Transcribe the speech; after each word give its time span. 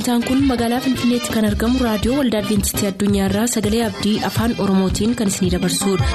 sagantaan 0.00 0.24
kun 0.28 0.40
magaalaa 0.50 0.80
finfinneetti 0.84 1.32
kan 1.34 1.44
argamu 1.48 1.82
raadiyoo 1.86 2.16
waldaa 2.20 2.40
adventistii 2.44 2.88
addunyaarraa 2.92 3.46
sagalee 3.56 3.84
abdii 3.90 4.16
afaan 4.30 4.56
oromootiin 4.64 5.16
kan 5.20 5.28
isinidabarsudha. 5.34 6.06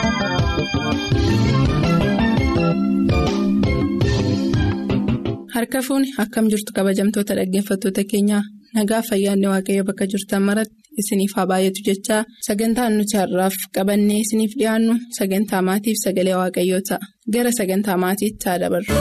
harka 5.56 5.80
fuuni 5.88 6.08
akkam 6.24 6.46
jirtu 6.52 6.72
kabajamtoota 6.78 7.34
dhaggeeffattoota 7.40 8.04
keenyaa 8.12 8.44
nagaa 8.78 9.02
fayyaanne 9.10 9.48
waaqayyo 9.54 9.84
bakka 9.90 10.06
jirtan 10.14 10.44
maratti 10.50 10.76
isiniif 11.02 11.34
haa 11.38 11.48
baay'atu 11.52 11.82
jechaa 11.90 12.22
sagantaan 12.48 12.94
nuti 13.00 13.16
har'aaf 13.22 13.56
qabannee 13.78 14.20
isiniif 14.26 14.54
dhiyaannu 14.60 14.94
sagantaa 15.20 15.62
maatiif 15.70 15.98
sagalee 16.06 16.36
waaqayyoo 16.42 16.82
ta'a 16.90 17.00
gara 17.34 17.52
sagantaa 17.60 17.98
maatiitti 18.06 18.46
haa 18.50 18.60
dabarru. 18.64 18.94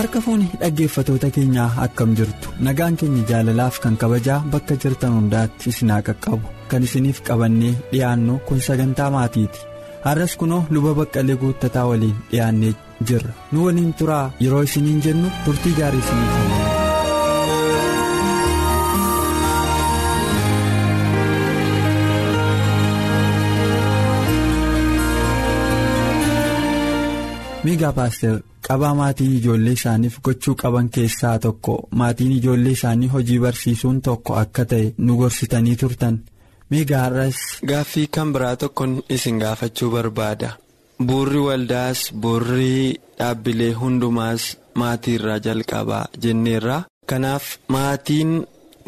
Harka 0.00 0.20
fuuni 0.24 0.46
dhaggeeffatoota 0.60 1.28
keenyaa 1.36 1.70
akkam 1.86 2.10
jirtu? 2.18 2.48
Nagaan 2.66 2.96
keenya 3.00 3.22
jaalalaaf 3.30 3.80
kan 3.84 3.96
kabajaa 4.02 4.38
bakka 4.52 4.74
jirtan 4.84 5.12
hundaatti 5.18 5.68
isin 5.72 5.90
haa 5.94 6.02
qaqqabu. 6.08 6.46
Kan 6.70 6.82
isiniif 6.88 7.18
qabannee 7.28 7.74
dhiyaannu 7.92 8.38
kun 8.48 8.60
sagantaa 8.68 9.10
maatiiti. 9.16 9.60
Har'as 10.06 10.36
kunoo 10.40 10.62
luba 10.74 10.92
baqqalee 11.00 11.36
guuttataa 11.42 11.86
waliin 11.90 12.16
dhiyaannee 12.30 12.74
jirra. 13.10 13.32
Nu 13.52 13.66
waliin 13.66 13.92
turaa 13.98 14.24
yeroo 14.44 14.62
isiniin 14.70 15.02
jennu 15.08 15.28
turtii 15.44 15.74
gaarii 15.80 16.02
isiniif 16.06 16.49
miigaa 27.64 27.92
paaster 27.98 28.36
qabaa 28.66 28.94
maatiin 29.00 29.32
ijoollee 29.38 29.72
isaaniif 29.78 30.16
gochuu 30.24 30.54
qaban 30.62 30.88
keessaa 30.96 31.38
tokko 31.44 31.74
maatiin 32.00 32.32
ijoollee 32.38 32.72
isaanii 32.78 33.08
hojii 33.14 33.38
barsiisuun 33.44 33.98
tokko 34.06 34.34
akka 34.42 34.64
ta'e 34.70 34.92
nu 34.98 35.16
gorsitanii 35.20 35.76
turtan 35.76 36.16
miigaa 36.70 37.02
har'as. 37.04 37.38
Gaaffii 37.68 38.06
kan 38.14 38.32
biraa 38.32 38.56
tokkoon 38.56 38.92
isin 39.16 39.38
gaafachuu 39.42 39.90
barbaada 39.90 40.50
buurri 41.06 41.40
waldaas 41.48 42.00
buurri 42.22 42.94
dhaabbilee 43.18 43.72
hundumaas 43.80 44.42
maatii 44.80 45.14
irraa 45.18 45.38
jalqabaa 45.46 46.04
jenneerra 46.22 46.78
kanaaf 47.10 47.44
maatiin 47.68 48.32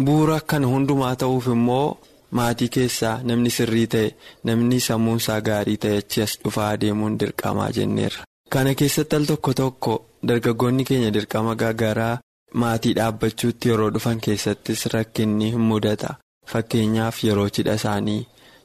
buura 0.05 0.41
kan 0.51 0.64
hundumaa 0.73 1.14
ta'uuf 1.17 1.47
immoo 1.57 1.98
maatii 2.39 2.69
keessaa 2.77 3.17
namni 3.29 3.51
sirrii 3.57 3.86
ta'e 3.95 4.09
namni 4.45 4.81
sammuunsaa 4.89 5.41
gaarii 5.48 5.77
ta'e 5.86 5.97
achi 6.03 6.23
as 6.27 6.39
dhufaa 6.45 6.69
adeemuun 6.75 7.19
dirqamaa 7.20 7.70
jenneerra. 7.79 8.23
Kana 8.53 8.75
keessatti 8.78 9.17
al 9.17 9.25
tokko 9.31 9.53
tokko 9.61 9.92
dargaggoonni 10.28 10.84
keenya 10.89 11.11
dirqama 11.17 11.55
garaagaraa 11.62 12.20
maatii 12.62 12.92
dhaabbachuutti 12.98 13.69
yeroo 13.70 13.91
dhufan 13.95 14.20
keessattis 14.27 14.83
rakkinni 14.95 15.48
hin 15.55 15.61
mudata 15.70 16.11
fakkeenyaaf 16.53 17.23
yeroo 17.28 17.48
cidha 17.58 17.75
isaanii 17.80 18.19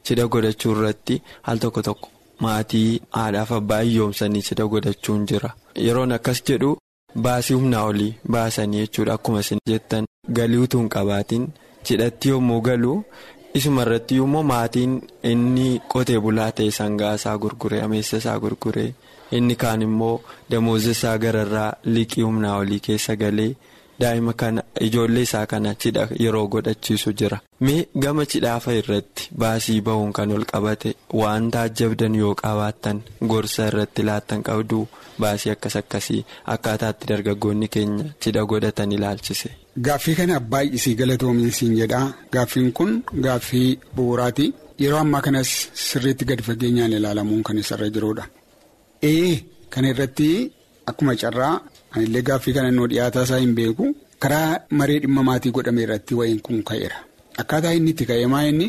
cidha 0.10 0.26
godhachuu 0.34 0.74
irratti 0.76 1.22
al 1.54 1.58
tokko 1.66 1.82
tokko 1.90 2.10
maatii 2.48 3.00
haadhaaf 3.20 3.52
abbaa 3.60 3.80
hiyyoomsanii 3.86 4.42
cidha 4.50 4.68
godhachuun 4.76 5.24
jira 5.32 5.54
yeroon 5.86 6.12
akkas 6.18 6.44
jedhu 6.52 6.74
baasii 7.28 7.58
humnaa 7.62 7.86
olii 7.94 8.12
baasanii 8.38 8.84
jechuudha 8.86 9.14
akkuma 9.20 9.40
isin 9.48 9.64
jettan 9.74 10.06
galii 10.42 10.58
utuu 10.68 10.80
hin 10.84 10.90
qabaatiin 10.98 11.48
cidhatti 11.84 12.30
yommuu 12.36 12.62
galu. 12.70 12.94
isuma 13.58 13.82
irratti 13.86 14.16
immoo 14.24 14.42
maatiin 14.48 14.92
inni 15.30 15.68
qotee 15.92 16.20
bulaa 16.24 16.52
ta'e 16.58 16.72
sangaa 16.78 17.14
isaa 17.20 17.38
gurguree 17.44 17.80
ameessa 17.86 18.18
isaa 18.22 18.40
gurguree 18.44 18.90
inni 19.32 19.56
kaan 19.64 19.82
immoo 19.88 20.16
damooza 20.52 20.92
isaa 20.98 21.18
gararraa 21.24 21.72
liqii 21.96 22.22
humnaa 22.28 22.58
olii 22.62 22.80
keessa 22.88 23.16
galee 23.24 23.52
daa'ima 24.02 24.34
kana 24.42 24.62
ijoollee 24.88 25.22
isaa 25.28 25.46
kana 25.52 25.74
cidha 25.84 26.04
yeroo 26.24 26.48
godhachiisu 26.54 27.14
jira 27.20 27.38
mee 27.68 27.80
gama 28.04 28.26
cidhaafa 28.34 28.74
irratti 28.80 29.30
baasii 29.44 29.80
bahuun 29.88 30.12
kan 30.18 30.32
ol 30.36 30.46
qabate 30.52 30.92
waan 31.22 31.48
taajjabdan 31.56 32.16
yoo 32.22 32.36
qabaattan 32.42 33.02
gorsa 33.32 33.68
irratti 33.72 34.04
laattan 34.10 34.44
qabdu 34.50 34.80
baasii 35.26 35.52
akkas 35.56 35.76
akkasii 35.82 36.22
akkaataatti 36.56 37.08
dargaggoonni 37.14 37.68
keenya 37.78 38.06
cidha 38.24 38.46
godhatan 38.52 38.92
ilaalchise. 39.00 39.50
Gaaffii 39.86 40.16
kana 40.22 40.40
baay'isii 40.54 40.96
galatoominsiin 41.02 41.76
jedhaa 41.82 42.06
gaaffiin 42.34 42.72
kun 42.80 42.94
gaaffii 43.26 43.80
bu'uuraati 43.96 44.46
yeroo 44.84 45.00
ammaa 45.06 45.22
kanas 45.28 45.50
sirriitti 45.88 46.26
gadi 46.32 46.44
fageenyaan 46.50 46.94
ilaalamuun 47.00 47.44
kan 47.50 47.58
isarra 47.64 47.90
jirudha. 47.96 48.24
Ee 49.04 49.40
kana 49.70 49.88
irratti 49.94 50.30
akkuma 50.90 51.16
carraa 51.22 51.56
anillee 51.96 52.22
gaaffii 52.30 52.54
kana 52.58 52.72
nuu 52.72 52.88
dhiyaataa 52.92 53.24
isaa 53.28 53.40
hin 53.44 53.54
beeku 53.60 53.86
karaa 54.24 54.60
maree 54.80 55.00
dhimma 55.04 55.24
maatii 55.30 55.52
godhame 55.58 55.82
irratti 55.86 56.14
wayiin 56.20 56.40
kun 56.46 56.64
ka'eera. 56.70 56.98
Akkaataa 57.42 57.74
inni 57.78 57.92
itti 57.94 58.06
ka'e 58.10 58.26
maa 58.34 58.44
inni 58.52 58.68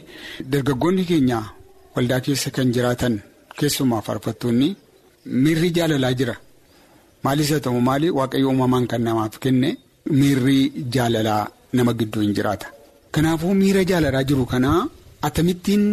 dargaggoonni 0.52 1.04
keenya 1.10 1.38
waldaa 1.96 2.20
keessa 2.26 2.50
kan 2.56 2.72
jiraatan 2.76 3.14
keessumaa 3.58 4.02
faarfattoonni 4.06 4.68
miirri 5.44 5.70
jaalalaa 5.78 6.12
jira. 6.20 6.34
Maalis 7.24 7.50
haa 7.52 7.60
ta'u 7.66 7.80
maali 7.88 8.08
waaqayyo 8.18 8.48
uumamaan 8.50 8.86
kan 8.90 9.02
namaaf 9.06 9.34
kenne. 9.44 9.70
Miirri 10.20 10.58
jaalalaa 10.94 11.42
nama 11.76 11.92
gidduu 11.98 12.22
hin 12.24 12.34
jiraata. 12.36 12.66
Kanaafuu 13.14 13.54
miira 13.62 13.82
jaalalaa 13.90 14.24
jiru 14.28 14.44
kanaa 14.52 14.80
atamittiin 15.28 15.84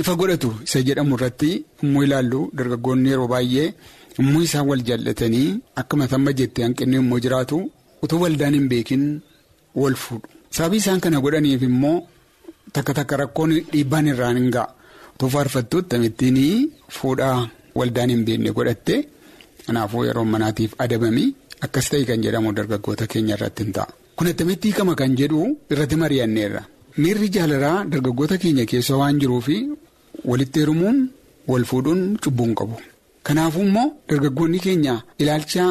ifa 0.00 0.14
godhatu 0.20 0.50
isa 0.66 0.80
jedhamu 0.88 1.14
irratti 1.16 1.50
immoo 1.84 2.02
ilaallu 2.06 2.40
dargaggoonni 2.58 3.08
yeroo 3.12 3.28
baay'ee 3.34 3.66
immoo 4.22 4.42
isaan 4.46 4.66
wal 4.70 4.82
jaallatanii 4.88 5.48
akka 5.80 5.94
matamma 6.02 6.32
jettee 6.38 6.64
hanqinni 6.66 6.96
immoo 7.02 7.18
jiraatu 7.24 7.58
utuu 8.04 8.20
waldaan 8.24 8.54
hin 8.58 8.68
beekin 8.72 9.04
wal 9.82 9.94
fuudhu. 10.04 10.28
Sababii 10.56 10.80
isaan 10.82 11.00
kana 11.04 11.20
godhaniif 11.24 11.62
immoo 11.70 11.96
takka 12.74 12.92
takka 12.98 13.16
rakkoon 13.22 13.50
dhiibbaan 13.72 14.06
irraan 14.12 14.36
hin 14.40 14.50
ga'a. 14.56 14.68
Utuu 15.14 15.28
faarfattuutti 15.34 15.94
atamittiin 15.96 16.38
fuudhaa 16.98 17.38
waldaan 17.78 18.10
hin 18.14 18.24
beekne 18.28 18.50
godhatte 18.58 18.94
kanaafuu 19.66 20.04
yeroo 20.08 20.24
manaatiif 20.34 20.72
adabami. 20.84 21.24
Akkas 21.64 21.86
ta'e 21.90 22.04
kan 22.08 22.22
jedhamu 22.24 22.52
dargaggoota 22.56 23.06
keenya 23.12 23.34
irratti 23.36 23.62
hin 23.64 23.72
ta'a. 23.76 23.88
Kun 24.16 24.28
attamitti 24.30 24.68
hiikama 24.68 24.94
kan 25.00 25.16
jedhu 25.20 25.42
irratti 25.72 25.96
mari'anneerra. 26.02 26.62
Miirri 27.02 27.28
jaalalaa 27.34 27.84
dargaggoota 27.92 28.36
keenya 28.42 28.64
keessa 28.70 28.96
waan 29.00 29.18
jiruufi 29.22 29.56
walitti 30.30 30.58
heerumuun 30.60 30.98
wal 31.52 31.64
fuudhuun 31.70 32.02
cubbuu 32.24 32.44
hin 32.46 32.54
qabu. 32.60 32.76
Kanaafuu 33.26 33.62
immoo 33.68 33.86
dargaggoonni 34.08 34.58
keenya 34.66 34.94
ilaalcha 35.18 35.64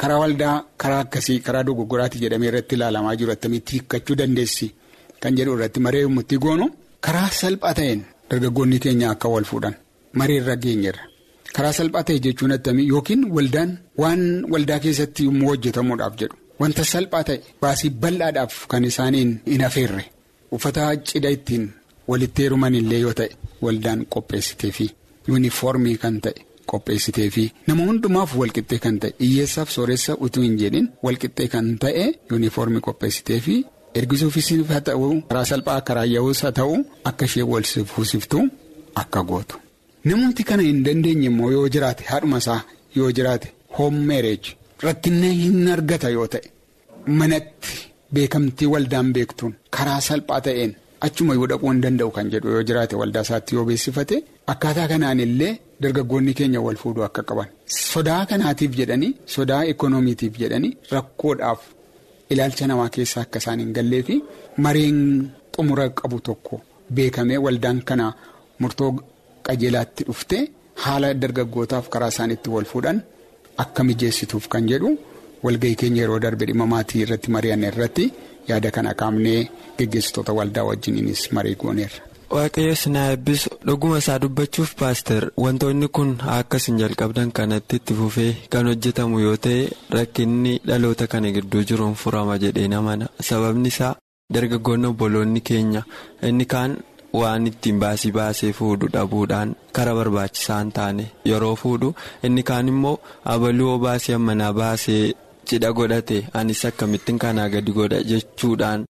karaa 0.00 0.18
waldaa 0.22 0.54
karaa 0.82 1.00
akkasii 1.06 1.38
karaa 1.46 1.62
dogoggoraati 1.68 2.18
jedhamee 2.22 2.48
irratti 2.52 2.74
ilaalamaa 2.78 3.16
jiru 3.22 3.32
attamitti 3.34 3.72
hiikkachuu 3.76 4.16
dandeessi 4.20 4.68
kan 5.24 5.36
jedhu 5.40 5.54
irratti 5.58 5.80
maree 5.86 6.00
yommuu 6.06 6.38
goonu 6.44 6.66
karaa 7.08 7.28
salphaa 7.40 7.74
ta'een 7.80 8.00
dargaggoonni 8.30 8.78
keenya 8.86 9.10
akka 9.14 9.28
wal 9.34 9.44
fuudhan 9.50 9.74
mareerra 10.22 10.56
geenyerra. 10.64 11.02
Karaa 11.56 11.72
salphaa 11.80 12.04
ta'e 12.08 12.18
jechuun 12.28 12.52
attamii 12.56 12.86
yookiin 12.94 13.22
waldaan 13.36 13.70
waan 14.02 14.22
waldaa 14.54 14.78
keessatti 14.86 15.24
yommuu 15.28 15.48
hojjetamuudhaaf 15.52 16.14
jedhu 16.22 16.36
wanta 16.64 16.84
salphaa 16.94 17.22
ta'e 17.32 17.38
baasii 17.66 17.90
bal'aadhaaf 18.06 18.54
kan 18.72 18.84
isaaniin 18.90 19.30
hin 19.52 19.64
afeerre 19.68 20.04
uffata 20.58 20.84
cidha 21.10 21.30
ittiin 21.36 21.64
walitti 22.10 22.42
heeruman 22.42 22.74
illee 22.80 23.00
yoo 23.06 23.12
ta'e 23.20 23.30
waldaan 23.64 24.06
qopheessiteefi 24.14 24.86
yuunifoormii 25.28 25.96
kan 26.04 26.16
ta'e 26.26 26.40
qopheessiteefi 26.72 27.44
nama 27.66 27.82
hundumaaf 27.90 28.30
walqixxee 28.40 28.78
kan 28.86 28.96
ta'e 29.04 29.12
hiyyeessaaf 29.24 29.70
sooressa 29.76 30.16
utuu 30.26 30.42
hin 30.46 30.56
jedhin 30.62 30.86
walqixxee 31.06 31.48
kan 31.54 31.68
ta'e 31.84 32.04
yuunifoormii 32.30 32.82
qopheessiteefi 32.88 33.56
ergisuufis 34.02 34.48
haa 34.72 34.80
ta'u 34.90 35.08
karaa 35.30 35.44
salphaa 35.52 35.80
karaa 35.90 36.06
yaa'uus 36.14 36.42
haa 36.46 36.52
ta'u 36.60 36.76
akka 37.10 37.24
ishee 37.30 37.46
wal 37.52 37.66
fuusiftu 37.94 38.38
akka 39.02 39.22
gootu. 39.30 39.56
Namooti 40.04 40.44
kana 40.50 40.62
hin 40.62 40.84
dandeenye 40.84 41.26
immoo 41.30 41.50
yoo 41.56 41.68
jiraate 41.74 42.04
haadhuma 42.10 42.38
isaa 42.44 42.60
yoo 42.96 43.10
jiraate 43.18 43.52
marriage 44.10 44.56
rakkinna 44.86 45.32
hin 45.40 45.68
argata 45.76 46.08
yoo 46.16 46.26
ta'e 46.34 46.50
manatti 47.20 47.89
beekamtii 48.16 48.68
waldaan 48.74 49.08
beektuun 49.16 49.52
karaa 49.76 50.00
salphaa 50.08 50.40
ta'een 50.46 50.72
achuma 51.06 51.34
yoo 51.38 51.46
dhaquu 51.52 51.66
hin 51.72 51.80
danda'u 51.84 52.10
kan 52.16 52.30
jedhu 52.34 52.48
yoo 52.54 52.62
jiraate 52.70 52.96
waldaa 53.02 53.22
isaatti 53.26 53.54
yoo 53.58 53.64
beeksifate 53.70 54.16
akkaataa 54.54 54.88
kanaan 54.92 55.20
illee 55.26 55.52
dargaggoonni 55.82 56.32
keenya 56.40 56.60
wal 56.66 56.76
fuudhuu 56.82 57.04
akka 57.08 57.22
qaban 57.28 57.48
sodaa 57.76 58.22
kanaatiif 58.32 58.72
jedhanii 58.80 59.12
sodaa 59.34 59.60
ikoonomiitiif 59.74 60.34
jedhanii 60.42 60.72
rakkoodhaaf 60.96 61.60
ilaalcha 62.34 62.66
namaa 62.72 62.88
keessaa 62.96 63.22
akka 63.26 63.38
isaan 63.44 63.60
hin 63.64 63.72
gallee 63.78 64.02
fi 64.10 64.16
mareen 64.66 64.98
xumura 65.54 65.86
qabu 66.02 66.18
tokko 66.30 66.60
beekamee 66.98 67.38
waldaan 67.46 67.78
kana 67.92 68.06
murtoo. 68.64 68.92
qajeelaatti 69.46 70.02
dhufte 70.08 70.38
haala 70.82 71.08
dargaggootaaf 71.20 71.86
karaa 71.92 72.08
isaaniitti 72.12 72.48
wal 72.54 72.64
fuudhan 72.72 72.98
akka 73.62 73.80
mijeessituuf 73.88 74.44
kan 74.52 74.64
jedhu 74.70 74.88
walgahii 75.46 75.76
keenya 75.80 76.02
yeroo 76.02 76.18
darbe 76.26 76.44
dhimma 76.50 76.66
maatii 76.74 77.02
irratti 77.06 77.30
mari'anne 77.36 77.66
irratti 77.72 78.06
yaada 78.52 78.70
kana 78.76 78.94
kaafnee 79.02 79.40
geggeessitoota 79.78 80.32
waldaa 80.38 80.64
wajjiniinis 80.70 81.22
marii 81.38 81.54
gooneerra. 81.64 82.00
waaqayyo 82.36 82.74
sinaa 82.82 83.06
eebbisu 83.12 83.50
dhuguma 83.68 83.98
isaa 84.02 84.18
dubbachuuf 84.24 84.74
paaster 84.80 85.22
wantoonni 85.44 85.88
kun 85.96 86.10
akkas 86.34 86.66
hin 86.68 86.76
jalqabdan 86.82 87.32
kanatti 87.38 87.76
itti 87.80 87.94
fufee 88.00 88.28
kan 88.52 88.66
hojjetamu 88.70 89.18
yoo 89.22 89.32
ta'e 89.46 89.62
rakkinni 89.96 90.52
dhaloota 90.68 91.06
kana 91.14 91.32
gidduu 91.36 91.62
jiruun 91.70 91.94
furama 92.02 92.36
jedhee 92.44 92.68
namana 92.74 93.08
sababni 93.30 93.68
isaa 93.74 93.90
dargaggoonni 94.36 94.86
obboloonni 94.92 95.40
keenya 95.50 95.82
inni 96.28 96.46
kaan 96.54 96.76
waan 97.20 97.46
ittiin 97.50 97.78
baasii 97.82 98.12
baasee 98.18 98.52
fuudhu 98.58 98.86
dhabuudhaan 98.94 99.54
kara 99.78 99.94
barbaachisaa 99.98 100.60
hin 100.62 100.72
taane 100.78 101.06
yeroo 101.32 101.56
fuudhu 101.64 101.90
inni 102.28 102.42
kaan 102.52 102.68
immoo 102.74 102.94
abaluu 103.34 103.74
baasii 103.86 104.14
ammanaa 104.20 104.52
baasee 104.60 105.02
cidha 105.50 105.72
godhate 105.80 106.16
anis 106.40 106.64
akkamittiin 106.70 107.18
kanaa 107.26 107.48
gadi 107.56 107.72
godha 107.80 108.02
jechuudhaan. 108.12 108.84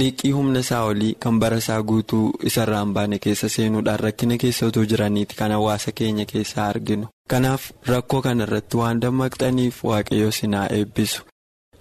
liqii 0.00 0.30
humna 0.36 0.60
isaa 0.64 0.78
olii 0.88 1.14
kan 1.24 1.36
bara 1.42 1.56
isaa 1.62 1.76
guutuu 1.90 2.24
isarraa 2.48 2.80
hin 2.82 2.90
baane 2.96 3.18
keessa 3.26 3.48
seenuudhaan 3.54 4.00
rakkina 4.06 4.36
keessa 4.42 4.66
otoo 4.66 4.82
jiraniiti 4.90 5.34
kan 5.38 5.50
hawaasa 5.56 5.92
keenya 6.00 6.24
keessaa 6.32 6.66
arginu. 6.72 7.06
Kanaaf 7.32 7.70
rakkoo 7.92 8.20
kana 8.26 8.44
irratti 8.48 8.76
waan 8.80 9.00
dammaqxaniif 9.04 9.78
waaqayyo 9.90 10.30
sinaa 10.40 10.66
eebbisu. 10.78 11.22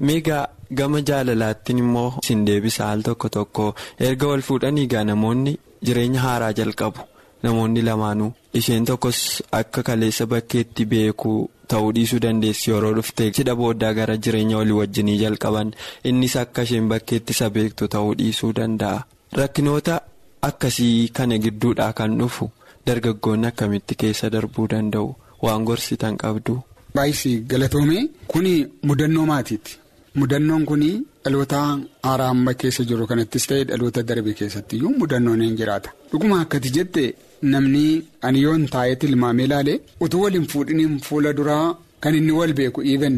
Miigaa 0.08 0.44
gama 0.82 1.02
jaalalaattiin 1.10 1.78
immoo 1.84 2.08
sin 2.28 2.46
deebisa 2.48 2.90
al 2.92 3.02
tokko 3.08 3.30
tokko. 3.36 3.66
Erga 4.10 4.28
wal 4.32 4.42
fuudhanii 4.52 4.86
egaa 4.90 5.04
namoonni 5.12 5.54
jireenya 5.90 6.20
haaraa 6.28 6.54
jalqabu 6.62 7.00
namoonni 7.44 7.82
lamaanuu 7.88 8.32
isheen 8.60 8.86
tokkos 8.90 9.20
akka 9.62 9.84
kaleessa 9.88 10.26
bakkeetti 10.34 10.86
beekuu. 10.94 11.40
ta'uu 11.72 11.90
dhiisuu 11.96 12.20
dandeessi 12.24 12.72
yeroo 12.72 12.94
dhufte 12.98 13.26
cidha 13.38 13.54
booddaa 13.58 13.90
gara 13.98 14.14
jireenya 14.26 14.58
walii 14.60 14.78
wajjinii 14.78 15.18
jalqaban 15.20 15.68
innis 16.12 16.36
akka 16.44 16.64
isheen 16.68 16.88
bakkeetti 16.92 17.32
isa 17.36 17.50
beektu 17.58 17.88
ta'uu 17.96 18.16
dhiisuu 18.22 18.50
danda'a 18.60 19.04
rakkinoota 19.40 20.00
akkasii 20.48 20.96
kana 21.20 21.38
gidduudhaa 21.44 21.92
kan 22.00 22.18
dhufu 22.22 22.50
dargaggoonni 22.88 23.48
akkamitti 23.52 23.96
keessa 24.06 24.30
darbuu 24.38 24.68
danda'u 24.74 25.14
waan 25.46 25.64
gorsitan 25.70 26.18
qabdu. 26.24 26.58
Baay'isii 26.96 27.38
galatoomee 27.54 28.04
kuni 28.34 28.54
mudannoo 28.92 29.26
maatiiti 29.32 29.78
mudannoon 30.20 30.66
kuni 30.74 30.92
dhaloota 31.24 31.60
haaraa 32.08 32.30
amma 32.36 32.54
keessa 32.64 32.84
jiru 32.92 33.06
kanattis 33.12 33.46
ta'e 33.54 33.64
dhaloota 33.72 34.04
darbe 34.12 34.34
keessattiyyuu 34.44 34.96
mudannoon 35.02 35.42
hin 35.48 35.56
jiraata 35.64 35.90
dhuguma 36.12 36.42
akkati 36.46 36.70
jette. 36.78 37.04
Namni 37.42 38.04
ani 38.28 38.40
yoon 38.46 38.64
taa'ee 38.74 38.96
tilmaamee 39.02 39.46
ilaale 39.50 39.74
utuu 40.06 40.22
waliin 40.24 40.48
fuudhiniin 40.52 40.96
fuula 41.08 41.32
duraa 41.38 41.66
kan 42.04 42.16
inni 42.20 42.32
wal 42.40 42.54
beeku 42.60 42.82
even 42.94 43.16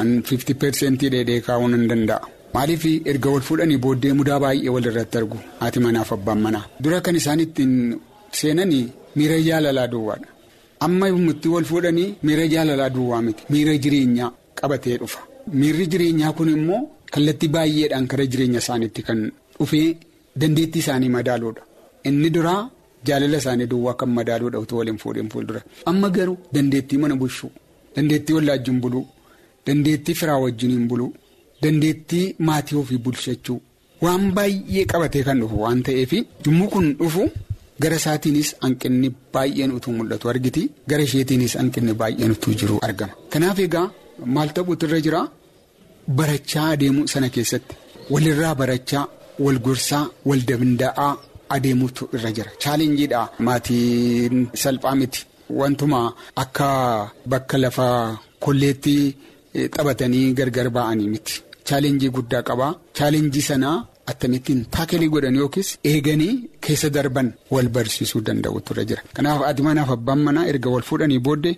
an 0.00 0.08
50% 0.22 1.10
dheedhee 1.14 1.40
kaa'uun 1.46 1.74
hin 1.76 1.88
danda'a. 1.90 2.20
Maaliif 2.54 2.84
erga 3.12 3.28
wal 3.34 3.40
fuudhanii 3.48 3.78
booddee 3.84 4.12
mudaa 4.18 4.38
baay'ee 4.44 4.70
wal 4.74 4.86
irratti 4.90 5.18
argu 5.20 5.38
haati 5.60 5.80
manaaf 5.86 6.12
abbaan 6.16 6.40
manaa. 6.44 6.64
Dura 6.82 7.00
kan 7.00 7.16
isaan 7.20 7.40
ittiin 7.46 7.72
seenanii 8.40 8.84
miira 9.16 9.38
jaalalaa 9.48 9.86
duwwaadha. 9.94 10.28
Amma 10.86 11.08
itti 11.32 11.48
wal 11.54 11.64
fuudhanii 11.70 12.14
miira 12.26 12.46
jaalalaa 12.54 12.90
duwwaa 12.96 13.22
miti 13.26 13.42
miira 13.52 13.74
jireenyaa 13.86 14.30
qabatee 14.60 14.96
dhufa. 15.02 15.20
Miirri 15.60 15.86
jireenyaa 15.92 16.32
kun 16.38 16.48
immoo 16.56 16.82
kallattii 17.14 17.48
baay'eedhaan 17.56 18.06
kara 18.12 18.26
jireenya 18.32 18.60
isaaniitti 18.64 19.02
kan 19.08 19.20
dhufee 19.58 19.88
dandeettii 20.40 20.82
isaanii 20.84 21.08
madaaluudha. 21.16 21.62
Inni 22.08 22.30
duraa. 22.38 22.62
Jaalala 23.06 23.38
isaanii 23.42 23.66
duwwaa 23.72 23.94
kan 24.00 24.10
madaaluudha 24.18 24.58
utuu 24.64 24.78
waliin 24.80 24.98
fuudheen 25.02 25.28
fuuldura 25.34 25.60
amma 25.90 26.08
garuu 26.16 26.36
dandeettii 26.54 26.98
mana 27.02 27.16
bulchuu 27.22 27.50
dandeettii 27.96 28.34
wallaajiin 28.38 28.78
buluu 28.84 29.04
dandeettii 29.66 30.14
firaa 30.20 30.38
wajjiniin 30.44 30.86
buluu 30.90 31.10
dandeettii 31.62 32.26
maatii 32.48 32.76
ofii 32.82 32.98
bulchachuu 33.06 33.58
waan 34.04 34.24
baay'ee 34.36 34.84
qabatee 34.92 35.22
kan 35.28 35.40
dhufu 35.42 35.56
waan 35.64 35.82
ta'eef 35.88 36.12
yommuu 36.46 36.68
kun 36.74 36.86
dhufu 37.00 37.24
gara 37.82 37.96
isaatiinis 38.00 38.48
hanqinni 38.64 39.08
baay'een 39.34 39.72
utuu 39.76 39.92
mul'atu 39.98 40.26
argiti 40.32 40.62
gara 40.90 41.02
isheetiinis 41.08 41.54
hanqinni 41.60 41.92
baay'een 42.00 42.30
utuu 42.36 42.54
jiru 42.60 42.76
argama. 42.88 43.12
Kanaaf 43.32 43.58
egaa 43.66 43.86
maal 44.34 44.50
ta'utu 44.56 44.84
irra 44.88 45.00
jira 45.06 45.20
barachaa 46.18 46.66
adeemuu 46.74 47.06
sana 47.12 47.28
keessatti 47.36 47.74
walirraa 48.14 48.54
barachaa 48.60 49.04
wal 49.44 49.58
gorsaa 49.66 50.04
wal 50.28 50.42
danda'aa. 50.50 51.12
Adeemuutu 51.54 52.08
irra 52.16 52.30
jira. 52.36 52.50
Chaalenjiidha. 52.62 53.20
Maatiin 53.46 54.48
salphaa 54.62 54.94
miti. 55.00 55.20
Wantuma 55.60 56.00
akka 56.42 56.68
bakka 57.26 57.56
lafa 57.58 57.88
kolleetti 58.44 58.96
taphatanii 59.76 60.32
gargar 60.38 60.68
ba'anii 60.76 61.08
miti. 61.14 61.34
Chaalenjii 61.68 62.10
guddaa 62.16 62.42
qabaa 62.48 62.72
chaalenjii 62.98 63.42
sanaa 63.50 63.76
akkamittiin 64.12 64.64
taakelii 64.74 65.08
godhan 65.14 65.36
yookiis 65.40 65.68
eeganii 65.90 66.32
keessa 66.64 66.90
darban 66.96 67.28
wal 67.54 67.68
barsiisuu 67.74 68.20
danda'utu 68.26 68.72
irra 68.74 68.84
jira. 68.90 69.02
Kanaaf 69.16 69.40
ati 69.50 69.62
manaaf 69.68 69.90
abbaan 69.96 70.20
manaa 70.26 70.46
erga 70.52 70.68
wal 70.74 70.82
fuudhanii 70.88 71.18
booddee 71.26 71.54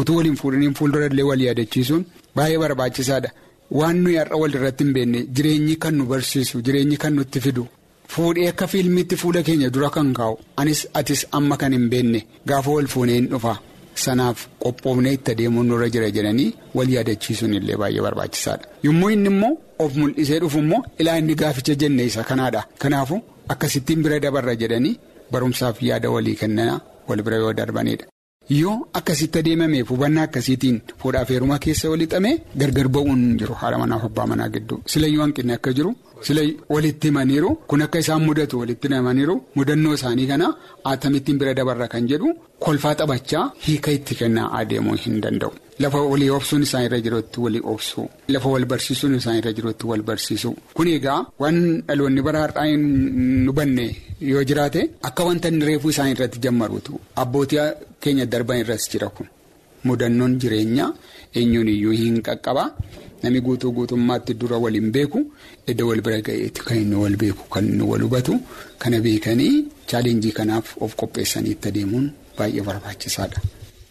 utuu 0.00 0.16
waliin 0.18 0.36
fuudhanii 0.40 0.74
fuuldura 0.78 1.06
illee 1.10 1.26
wal 1.30 1.42
yaadachiisuun 1.46 2.04
baay'ee 2.36 2.58
barbaachisaadha. 2.64 3.30
Waan 3.78 3.96
nuyi 4.04 4.16
har'a 4.20 4.36
wal 4.42 4.54
irratti 4.58 4.84
hin 4.84 4.92
beekne 4.96 5.20
jireenyi 5.36 5.74
kan 5.82 5.94
nu 5.98 6.04
barsiisu 6.12 6.62
jireenyi 6.66 6.96
kan 7.02 7.12
nutti 7.18 7.40
fidu. 7.46 7.64
Fuudhee 8.12 8.48
akka 8.50 8.66
fiilmiitti 8.72 9.16
fuula 9.22 9.42
keenya 9.46 9.68
dura 9.74 9.90
kan 9.96 10.12
kaa'u 10.18 10.34
anis 10.62 10.80
atis 11.00 11.20
amma 11.38 11.56
kan 11.62 11.72
hin 11.76 11.86
beekne 11.92 12.20
gaafa 12.50 12.70
wal 12.76 12.88
fuunee 12.94 13.16
hin 13.18 13.26
dhufa 13.32 13.52
sanaaf 14.04 14.38
qophoofnee 14.64 15.12
itti 15.18 15.30
adeemuun 15.34 15.66
nurra 15.70 15.88
jira 15.94 16.08
jedhanii 16.16 16.48
wal 16.78 16.90
yaadachiisuun 16.96 17.54
illee 17.58 17.76
baay'ee 17.82 18.02
barbaachisaadha. 18.06 18.64
Yommuu 18.86 19.10
inni 19.16 19.28
immoo 19.34 19.52
of 19.84 19.90
mul'isee 20.00 20.38
dhufu 20.44 20.58
immoo 20.64 20.82
ilaa 21.04 21.16
inni 21.22 21.34
gaaficha 21.42 21.74
jenne 21.82 22.04
isa 22.10 22.22
kanaadha. 22.30 22.60
Kanaafu 22.82 23.16
akkasittiin 23.54 24.02
bira 24.04 24.18
dabarra 24.26 24.54
jedhanii 24.62 24.94
barumsaaf 25.32 25.82
yaada 25.90 26.10
walii 26.16 26.36
kennaa 26.42 26.80
wal 27.08 27.22
bira 27.26 27.36
yoo 27.44 27.52
darbanidha. 27.60 28.06
Yoo 28.50 28.88
akkasitti 28.98 29.38
adeemameef 29.42 29.88
hubannaa 29.92 30.22
akkasiitiin 30.28 30.76
fuudhaaf 31.02 31.28
heeruma 31.32 31.58
keessa 31.64 31.90
walixamee 31.92 32.34
gargar 32.60 32.88
ba'uun 32.96 33.22
jiru. 33.40 33.54
Haadha 33.62 33.78
manaaf 33.82 34.04
abbaa 34.08 34.26
manaa 34.30 34.48
gidduu. 34.54 34.78
Silayyuu 34.92 35.22
hanqinni 35.24 35.52
akka 35.56 35.72
jiru. 35.78 35.90
Sila 36.26 36.42
walitti 36.74 37.08
himaniiru. 37.08 37.50
Kun 37.68 37.82
akka 37.86 37.98
isaan 38.04 38.22
mudatu 38.28 38.58
walitti 38.62 38.88
himaniiru. 38.94 39.34
Mudannoo 39.56 39.94
isaanii 39.98 40.26
kana 40.30 40.48
atamittiin 40.92 41.38
bira 41.38 41.52
dabarra 41.58 41.88
kan 41.94 42.08
jedhu 42.12 42.32
kolfaa 42.64 42.94
taphachaa 43.00 43.44
hiika 43.66 43.90
itti 43.98 44.14
kennaa 44.20 44.48
adeemuu 44.60 44.96
hin 45.04 45.20
danda'u. 45.24 45.52
Lafa 45.84 46.00
walii 46.12 46.30
obsuun 46.36 46.62
isaan 46.66 46.84
irra 46.88 46.98
jirutti 47.04 47.40
walii 47.44 47.60
obsuu 47.72 48.06
lafa 48.36 48.48
wal 48.54 48.64
barsiisuun 48.72 49.14
isaan 49.20 49.36
irra 49.42 49.52
jirutti 49.58 49.86
wal 49.90 50.02
barsiisuu. 50.08 50.54
Kun 50.74 50.88
egaa 50.96 51.20
waan 51.44 51.60
dhaloonni 51.88 52.22
bara 52.30 52.40
har'aa 52.46 52.64
hin 52.70 53.46
hubanne 53.50 53.86
yoo 54.30 54.42
jiraate 54.50 54.82
akka 55.10 55.24
wanta 55.28 55.48
inni 55.52 55.64
reefuu 55.70 55.90
isaan 55.94 56.10
irratti 56.16 56.38
jammaruutu. 56.48 56.98
Abbootii 57.24 57.60
keenya 58.00 58.26
darban 58.32 58.58
irras 58.62 58.88
jira 58.92 59.08
kun 59.16 59.26
mudannoon 59.84 60.38
jireenyaa 60.40 60.90
eenyuun 61.34 61.68
iyyuu 61.74 61.92
hin 62.02 62.22
qaqqabaa. 62.28 62.70
Namni 63.22 63.40
guutuu 63.46 63.72
guutummaatti 63.76 64.34
dura 64.40 64.56
waliin 64.64 64.90
beeku 64.94 65.20
edda 65.66 65.84
wal 65.86 66.00
bira 66.06 66.20
ga'eetti 66.26 66.60
kan 66.66 66.76
inni 66.82 66.96
wal 67.04 67.16
beeku 67.22 67.44
kan 67.54 67.64
inni 67.70 67.82
wal 67.90 68.02
hubatu 68.06 68.36
kana 68.78 69.00
beekanii 69.06 69.64
chaalenjii 69.90 70.32
kanaaf 70.38 70.76
of 70.86 70.94
qopheessanii 71.00 71.50
itti 71.56 71.68
adeemuun 71.72 72.06
baay'ee 72.38 72.62
barbaachisaadha. 72.68 73.40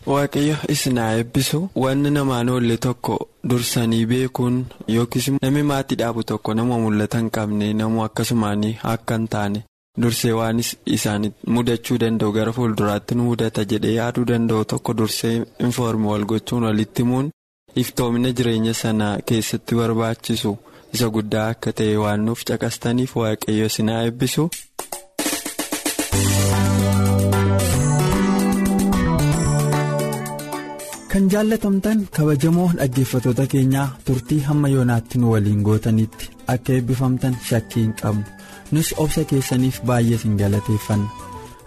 Waaqayyo 0.07 0.55
isinaa 0.73 1.11
eebbisu 1.19 1.59
wanni 1.83 2.09
namaan 2.17 2.49
oolle 2.49 2.77
tokko 2.85 3.15
dursanii 3.49 4.05
beekuun 4.11 4.65
yookiis 4.95 5.27
namni 5.41 5.63
maatii 5.71 5.95
dhaabu 6.01 6.23
tokko 6.29 6.53
nama 6.59 6.77
mul'ata 6.83 7.17
hin 7.19 7.29
qabne 7.37 7.73
namoo 7.79 8.03
akkasumaan 8.05 8.63
akka 8.93 9.15
hin 9.17 9.27
taane 9.33 9.63
dursee 10.03 10.33
waan 10.39 10.59
isaan 10.97 11.23
mudachuu 11.55 11.97
danda'u 12.03 12.31
gara 12.37 12.51
fuulduraatti 12.57 13.15
nu 13.17 13.23
mudata 13.29 13.65
jedhee 13.73 13.93
yaaduu 13.99 14.25
danda'u 14.31 14.65
tokko 14.73 14.93
dursee 15.01 15.35
infoormi 15.67 16.07
wal 16.11 16.25
gochuun 16.33 16.63
walitti 16.69 17.01
himuun. 17.05 17.31
iftoomina 17.81 18.29
jireenya 18.37 18.73
sana 18.81 19.07
keessatti 19.31 19.75
barbaachisu 19.79 20.51
isa 20.97 21.09
guddaa 21.17 21.47
akka 21.55 21.71
ta'e 21.81 21.95
waan 22.03 22.25
nuuf 22.29 22.41
caqastaniif 22.51 23.11
waaqayyo 23.21 23.65
isinaa 23.71 24.01
eebbisu. 24.07 24.43
kan 31.11 31.23
jaallatamtan 31.33 31.99
kabajamoo 32.17 32.69
dhaggeeffatoota 32.79 33.45
keenyaa 33.53 33.87
turtii 34.07 34.39
hamma 34.47 34.67
yoonaatti 34.75 35.17
nu 35.21 35.31
waliin 35.33 35.61
gootanitti 35.67 36.29
akka 36.55 36.73
eebbifamtan 36.77 37.37
shakkii 37.49 37.83
hin 37.83 37.93
qabnu 38.01 38.23
nus 38.71 38.93
obsa 39.03 39.23
keessaniif 39.29 39.77
baay'ee 39.87 40.15
isin 40.19 40.37
galateeffanna 40.41 41.09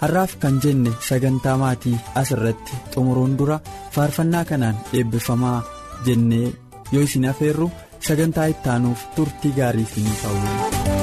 har'aaf 0.03 0.33
kan 0.43 0.61
jenne 0.65 0.93
sagantaa 1.09 1.57
maatii 1.63 1.97
as 2.21 2.31
irratti 2.37 2.75
xumuruun 2.95 3.37
dura 3.39 3.61
faarfannaa 3.95 4.45
kanaan 4.51 4.77
eebbifamaa. 4.99 5.61
jennee 6.07 6.49
yoo 6.93 7.03
isin 7.07 7.27
afeerru 7.31 7.67
sagantaa 8.07 8.47
ittaanuuf 8.55 9.01
turtii 9.17 9.53
gaarii 9.59 9.87
isinii 9.89 10.17
ta'u. 10.23 11.00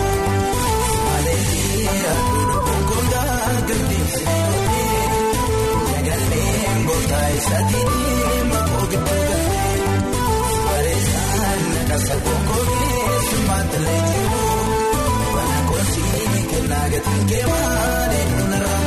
maleetii 1.05 2.05
aduudha 2.11 2.57
gonkolaa 2.65 3.53
gaggeessi 3.69 4.23
oollee 4.35 5.07
jagaleen 5.93 6.79
goota 6.87 7.19
saatiin 7.47 8.45
maqoo 8.51 8.85
gidduu 8.91 9.23
galee 9.29 9.97
bareedaan 10.65 11.61
nakaasa 11.73 12.15
gonkolee 12.25 13.19
simaatti 13.29 13.77
leenji'uu. 13.85 14.49
Kennaa 16.51 16.87
gatiin 16.93 17.25
keemalee 17.29 18.25
nuna 18.37 18.57
rambamu. 18.63 18.80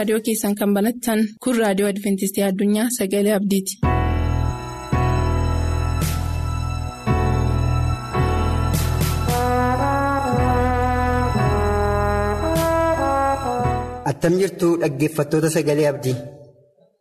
Raadiyoo 0.00 0.20
keessan 0.28 0.54
kan 0.62 0.74
banattan 0.78 1.24
kun 1.46 1.58
raadiyoo 1.62 1.90
adventistii 1.94 2.44
addunyaa 2.50 2.88
sagalee 2.98 3.34
abdiiti. 3.40 3.74
attam 14.10 14.34
jirtu 14.40 14.68
dhaggeeffattoota 14.82 15.48
sagalee 15.56 15.88
abdii 15.92 16.16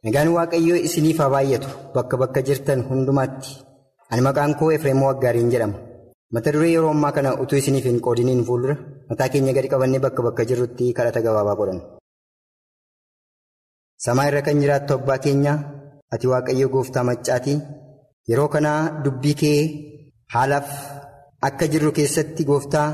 nagaan 0.05 0.29
waaqayyoo 0.37 0.79
isiniif 0.87 1.17
haa 1.23 1.31
baay'atu 1.35 1.69
bakka 1.95 2.15
bakka 2.21 2.41
jirtan 2.49 2.79
hundumaatti 2.89 3.51
ani 4.11 4.21
maqaan 4.27 4.53
koo 4.59 4.69
efreemoo 4.77 5.09
waggaariin 5.11 5.51
jedhama 5.53 5.77
mata 6.33 6.53
duree 6.55 6.71
yeroo 6.75 6.91
ammaa 6.95 7.11
kana 7.17 7.29
utuu 7.43 7.59
isiniif 7.61 7.85
hin 7.89 7.99
qoodiniin 8.07 8.45
fuuldura 8.49 8.75
mataa 9.09 9.29
keenya 9.33 9.53
gadi 9.57 9.67
qabannee 9.73 10.01
bakka 10.05 10.21
bakka 10.27 10.43
jirrutti 10.51 10.93
kadhata 10.97 11.21
gabaabaa 11.27 11.57
godhan. 11.61 11.79
Samaa 14.05 14.27
irra 14.29 14.41
kan 14.47 14.57
jiraattu 14.63 14.91
abbaa 14.97 15.17
keenyaa 15.25 15.57
ati 16.13 16.25
waaqayyo 16.31 16.67
gooftaa 16.75 17.03
maccaatii. 17.09 17.57
Yeroo 18.29 18.47
kanaa 18.53 18.79
dubbii 19.03 19.35
kee 19.41 19.59
haalaaf 20.33 20.69
akka 21.47 21.65
jirru 21.73 21.91
keessatti 21.97 22.43
gooftaa 22.49 22.87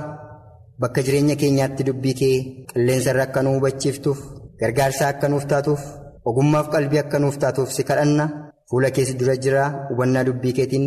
bakka 0.81 1.01
jireenya 1.05 1.35
keenyaatti 1.41 1.83
dubbii 1.89 2.15
kee 2.21 2.35
qilleensa 2.71 3.09
irra 3.13 3.23
akka 3.27 3.39
nu 3.43 3.49
hubachiiftuuf 3.55 4.19
gargaarsaa 4.61 5.09
akka 5.13 5.27
nuuf 5.33 5.45
taatuuf 5.51 5.81
ogummaaf 6.29 6.67
qalbii 6.73 7.01
akka 7.03 7.17
nuuf 7.23 7.37
taatuuf 7.43 7.69
si 7.75 7.83
kadhanna. 7.89 8.25
Fuula 8.69 8.89
keessa 8.95 9.13
dura 9.19 9.35
jira 9.43 9.63
hubannaa 9.89 10.23
dubbii 10.27 10.53
keetiin 10.57 10.85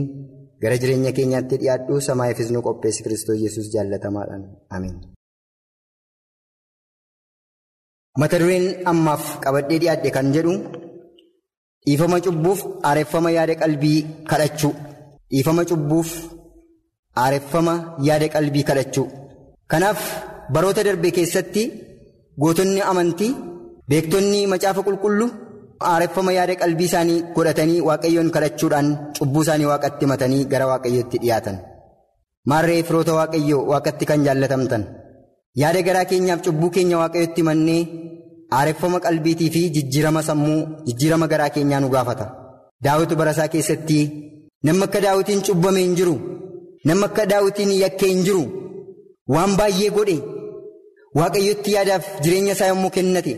gara 0.63 0.77
jireenya 0.83 1.13
keenyaatti 1.19 1.57
dhiyaadhu. 1.61 2.01
Samaayifis 2.09 2.51
nu 2.55 2.61
qopheessi 2.67 3.03
kiristoos 3.05 3.41
yesus 3.45 3.67
jaallatamaadhaan 3.75 4.43
ameen. 4.77 4.97
Mata 8.21 8.37
dureen 8.43 8.67
ammaaf 8.93 9.25
qabadhee 9.45 9.79
dhiyaadhe 9.83 10.11
kan 10.17 10.27
jedhu 10.37 10.55
dhiifama 11.87 12.19
cubbuuf 12.27 12.61
aareffama 12.89 13.31
yaada 13.37 13.55
qalbii 13.63 13.99
kadhachuu 14.31 14.73
dhiifama 15.33 15.63
cubbuuf 15.71 16.11
aareffama 17.23 17.75
yaada 18.09 18.27
qalbii 18.35 18.65
kadhachuu 18.71 19.07
kanaaf 19.73 20.01
baroota 20.55 20.83
darbe 20.89 21.09
keessatti 21.17 21.63
gootonni 22.43 22.81
amantii 22.91 23.33
beektonni 23.91 24.41
macaafa 24.53 24.83
qulqulluu 24.89 25.29
aareffama 25.93 26.31
yaada 26.39 26.55
qalbii 26.63 26.89
isaanii 26.91 27.19
godhatanii 27.37 27.81
waaqayyoon 27.89 28.29
kadhachuudhaan 28.37 28.89
cubbuu 29.19 29.43
isaanii 29.47 29.69
waaqatti 29.73 30.03
himatanii 30.07 30.43
gara 30.53 30.67
waaqayyootti 30.73 31.17
dhiyaatan. 31.23 31.57
Maarree 32.51 32.83
firoota 32.89 33.13
waaqayyoo 33.19 33.63
waaqatti 33.73 34.05
kan 34.11 34.21
jaallatamtan. 34.27 34.83
Yaada 35.61 35.81
garaa 35.89 36.05
keenyaaf 36.11 36.41
cubbuu 36.47 36.71
keenya 36.77 36.97
waaqayyotti 37.03 37.41
himannee 37.43 37.83
aareffama 38.59 38.99
qalbiitii 39.07 39.51
fi 39.55 39.63
jijjiirama 39.77 40.23
sammuu 40.29 40.59
jijjiirama 40.87 41.27
garaa 41.33 41.51
keenyaa 41.57 41.81
nu 41.85 41.89
gaafata. 41.95 42.27
Daawwitu 42.85 43.15
barasaa 43.21 43.49
keessatti 43.55 43.99
namni 44.67 44.85
akka 44.87 45.01
daawwitiin 45.05 45.43
cubbame 45.49 45.81
hin 45.85 45.95
jiru. 46.01 46.15
Namni 46.87 47.05
akka 47.09 47.27
daawwitiin 47.33 47.73
yakkee 47.85 48.09
hin 48.13 48.23
jiru. 48.29 48.43
Waan 49.35 49.53
baay'ee 49.61 49.91
godhe. 49.97 50.17
Waaqayyotti 51.19 51.71
yaadaaf 51.77 52.05
jireenya 52.25 52.53
isaa 52.57 52.69
yommuu 52.73 52.91
kennate. 52.97 53.35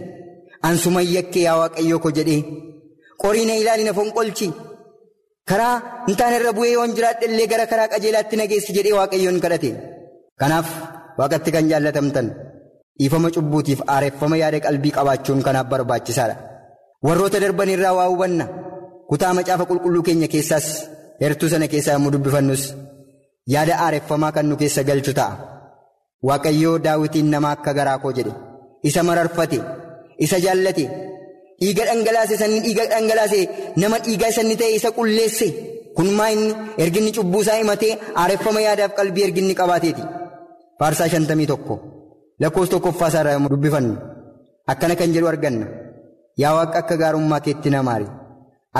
Ansuma 0.68 1.00
yakkee 1.16 1.42
yaa 1.46 1.56
waaqayyoo 1.62 1.98
ko 2.04 2.10
jedhee 2.18 2.40
qorii 3.22 3.46
na 3.48 3.54
ilaali 3.62 3.84
na 3.88 3.92
fonqolchi. 3.98 4.48
Karaa 5.50 5.74
hin 6.06 6.16
taane 6.20 6.36
irra 6.40 6.52
bu'ee 6.58 6.72
yoon 6.76 6.92
jiraadhe 6.96 7.24
illee 7.30 7.46
gara 7.52 7.66
karaa 7.72 7.88
qajeelaatti 7.94 8.36
nageessi 8.40 8.72
jedhee 8.78 8.94
waaqayyoon 9.00 9.38
kadhate. 9.44 9.70
Kanaaf. 10.40 10.68
Waaqatti 11.20 11.50
kan 11.54 11.64
jaallatamtan 11.70 12.26
dhiifama 12.98 13.28
cubbuutiif 13.36 13.80
aareffama 13.94 14.36
yaada 14.42 14.58
qalbii 14.66 14.92
qabaachuun 14.98 15.40
kanaaf 15.46 15.66
barbaachisaadha. 15.72 16.36
Warroota 17.06 17.38
darban 17.44 17.68
irraa 17.74 17.94
waa 17.98 18.08
hubanna. 18.12 18.44
Kutaa 19.10 19.32
macaafa 19.38 19.64
qulqulluu 19.70 20.02
keenya 20.06 20.28
keessaas 20.32 20.66
heertuu 21.20 21.48
sana 21.52 21.66
keessaa 21.72 21.94
yommuu 21.96 22.12
dubbifannus. 22.14 22.62
Yaada 23.54 23.74
aareffamaa 23.84 24.32
kan 24.36 24.46
nu 24.50 24.54
keessa 24.60 24.82
galchu 24.88 25.12
ta'a. 25.18 25.32
Waaqayyoo 26.28 26.76
daawitiin 26.84 27.28
nama 27.32 27.48
akka 27.54 27.72
garaa 27.78 27.98
koo 28.02 28.12
jedhe 28.18 28.32
isa 28.88 29.00
mararfate 29.08 29.58
isa 30.24 30.36
jaallate 30.44 30.84
dhiiga 31.60 31.82
dhangalaase 31.88 32.34
sanni 32.42 32.58
dhiiga 32.64 32.84
dhangalaase 32.92 33.40
nama 33.82 33.96
dhiigaa 34.04 34.32
sanni 34.36 34.54
ta'e 34.60 34.72
isa 34.78 34.90
qulleesse. 34.98 35.48
Kun 35.96 36.08
maa 36.18 36.30
inni 36.34 36.52
erginni 36.82 37.10
cubbuu 37.16 37.40
isaa 37.44 37.58
himatee 37.60 37.92
aareffama 38.22 38.60
yaadaaf 38.66 38.92
qalbii 38.98 39.24
erginni 39.28 39.54
qabaateeti. 39.60 40.02
Faarsaa 40.80 41.08
shantamii 41.12 41.46
tokko 41.52 41.74
lakkoofsa 42.42 42.72
tokkoffaa 42.74 43.08
isaa 43.12 43.22
irraa 43.24 43.48
dubbifannu 43.52 43.94
akkana 44.72 44.94
kan 45.00 45.12
jedhu 45.14 45.28
arganna. 45.32 45.66
Yaa 46.42 46.54
waaqa 46.56 46.78
akka 46.82 46.96
gaarummaa 47.00 47.40
keetti 47.46 47.70
na 47.74 47.82
maari. 47.88 48.06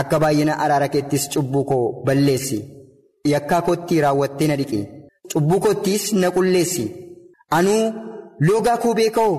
Akka 0.01 0.17
baay'ina 0.23 0.53
araara 0.65 0.89
keettis 0.95 1.25
cubbuu 1.33 1.65
koo 1.71 1.85
balleessi. 2.07 2.59
Yakkaa 3.33 3.63
kootti 3.67 4.01
raawwattee 4.05 4.49
na 4.51 4.57
dhiqe 4.61 4.81
cubbuu 5.33 5.61
koottis 5.65 6.05
na 6.21 6.29
qulleessi. 6.37 6.85
Anuu 7.57 7.83
loogaa 8.47 8.77
koo 8.83 8.95
beeka'oo? 8.99 9.37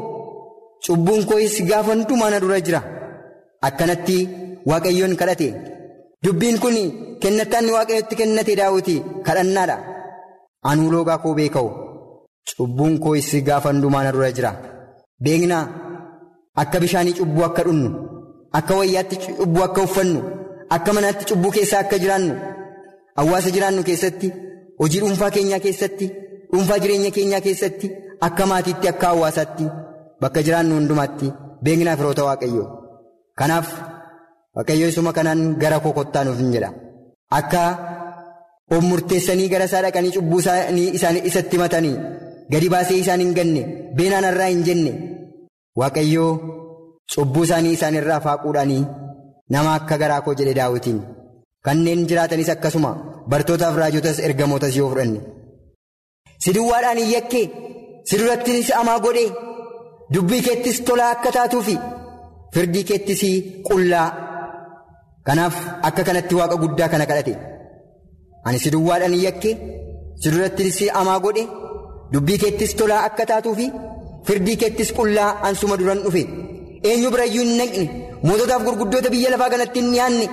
Cubbuun 0.85 1.23
koo'is 1.29 1.55
gaafa 1.69 1.91
hundumaa 1.93 2.29
na 2.33 2.39
dura 2.43 2.59
jira. 2.65 2.81
Akkanatti 3.67 4.17
waaqayyoon 4.69 5.15
kadhate. 5.19 5.47
Dubbiin 6.23 6.57
kun 6.63 6.75
kennataan 7.21 7.67
waaqayyotti 7.75 8.15
kennate 8.19 8.55
daawwiti 8.59 8.95
kadhannaadha. 9.25 9.77
Anuu 10.69 10.91
loogaa 10.93 11.17
koo 11.23 11.33
beeka'oo. 11.39 11.71
Cubbuun 12.57 12.93
koo 13.03 13.15
issi 13.21 13.41
gaafa 13.47 13.69
hundumaa 13.71 14.11
dura 14.11 14.31
jira. 14.37 14.51
Beeknaa 15.23 15.63
akka 16.61 16.79
bishaanii 16.83 17.13
cubbuu 17.19 17.43
akka 17.49 17.63
dhunnu 17.67 17.89
akka 18.59 18.73
wayyaatti 18.79 19.15
cubbuu 19.37 19.63
akka 19.67 19.81
uffannu 19.87 20.19
akka 20.75 20.93
manaatti 20.95 21.25
cubbuu 21.29 21.51
keessaa 21.57 21.79
akka 21.83 21.97
jiraannu 22.03 22.33
hawaasa 23.19 23.49
jiraannu 23.55 23.83
keessatti 23.89 24.27
hojii 24.79 24.99
dhuunfaa 25.03 25.29
keenyaa 25.35 25.59
keessatti 25.65 26.07
dhuunfaa 26.51 26.79
jireenya 26.83 27.11
keenyaa 27.17 27.41
keessatti 27.47 27.87
akka 28.27 28.43
maatiitti 28.51 28.87
akka 28.93 29.07
hawaasaatti 29.13 29.65
bakka 30.21 30.39
jiraannu 30.47 30.73
hundumaatti 30.79 31.27
beeknaaf 31.63 31.97
firoota 31.99 32.23
waaqayyoo. 32.29 32.67
Kanaaf 33.39 33.67
waaqayyoo 34.55 34.89
isuma 34.93 35.11
kanaan 35.17 35.41
gara 35.61 35.79
koo 35.85 35.93
kottaa 35.99 36.23
nuuf 36.25 36.39
hin 36.43 36.51
jedha. 36.55 36.69
Akka 37.39 37.61
of 38.71 38.83
murteessanii 38.89 39.49
gara 39.53 39.65
isaa 39.69 39.81
dhaqanii 39.85 40.11
cubbuu 40.17 40.39
isaanii 40.39 41.21
isatti 41.29 41.55
himatanii 41.57 41.95
gadi 42.51 42.67
baasee 42.73 42.97
isaan 43.03 43.21
hin 43.23 43.33
ganne 43.37 43.61
beenaan 43.97 44.25
irraa 44.31 44.49
hin 44.53 44.63
jenne. 44.67 44.91
Waaqayyoo 45.79 46.31
cubbuu 47.13 47.43
isaanii 47.47 47.73
isaan 47.77 47.95
irraa 47.99 48.19
faaquudhaanii 48.25 48.83
nama 49.53 49.69
akka 49.79 49.95
garaa 50.01 50.21
koo 50.25 50.33
jedhe 50.39 50.53
daawwitiin 50.59 50.99
kanneen 51.65 52.01
jiraatanis 52.09 52.49
akkasuma 52.53 52.91
bartootaaf 53.33 53.75
raajotas 53.81 54.19
ergamootas 54.27 54.75
yoo 54.79 54.89
fudhanne. 54.91 55.19
si 56.43 56.49
duwwaadhaan 56.55 56.97
hin 57.01 57.11
yakkee 57.15 57.45
si 58.09 58.17
durattis 58.19 58.71
amaa 58.81 58.99
godhee 59.05 59.29
dubbii 60.13 60.41
keettis 60.47 60.77
tolaa 60.87 61.09
akka 61.15 61.29
taatuufi 61.37 61.75
firdii 62.53 62.83
keettis 62.89 63.21
qullaa. 63.67 64.07
Kanaaf 65.27 65.55
akka 65.87 66.03
kanatti 66.07 66.35
waaqa 66.39 66.55
guddaa 66.63 66.89
kana 66.93 67.05
kadhate. 67.09 67.33
Ani 68.45 68.59
si 68.63 68.69
duwwaadhaan 68.73 69.13
hin 69.15 69.23
yakkee 69.27 69.53
si 70.21 70.27
durattis 70.33 70.77
amaa 71.01 71.19
godhe 71.25 71.43
dubbii 72.13 72.37
keettis 72.43 72.71
tolaa 72.79 73.01
akka 73.07 73.25
taatuufi 73.31 73.67
firdii 74.27 74.57
keettis 74.61 74.89
qullaa 74.97 75.29
ansuma 75.47 75.75
duran 75.79 75.99
dhufe. 76.05 76.23
Eenyu 76.89 77.09
birayyuu 77.13 77.43
hin 77.45 77.57
naqne? 77.61 77.85
Moototaaf 78.27 78.63
gurguddoota 78.67 79.09
biyya 79.13 79.29
lafaa 79.33 79.49
kanatti 79.53 79.79
hin 79.81 79.89
dhiyaanne? 79.93 80.27